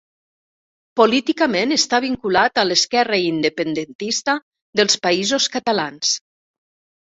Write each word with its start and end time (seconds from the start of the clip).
Políticament 1.01 1.75
està 1.75 1.99
vinculat 2.05 2.57
a 2.63 2.65
l'Esquerra 2.71 3.21
Independentista 3.27 4.37
dels 4.83 5.01
Països 5.07 5.49
Catalans. 5.59 6.19